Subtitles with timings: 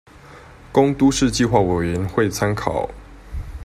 [0.73, 2.89] 供都市計畫委員會參考